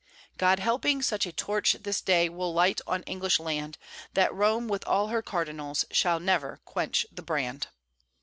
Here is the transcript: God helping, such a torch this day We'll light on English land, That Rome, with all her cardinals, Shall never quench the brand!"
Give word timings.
God 0.39 0.57
helping, 0.57 1.03
such 1.03 1.27
a 1.27 1.31
torch 1.31 1.73
this 1.79 2.01
day 2.01 2.27
We'll 2.27 2.51
light 2.51 2.81
on 2.87 3.03
English 3.03 3.39
land, 3.39 3.77
That 4.15 4.33
Rome, 4.33 4.67
with 4.67 4.83
all 4.87 5.09
her 5.09 5.21
cardinals, 5.21 5.85
Shall 5.91 6.19
never 6.19 6.59
quench 6.65 7.05
the 7.11 7.21
brand!" 7.21 7.67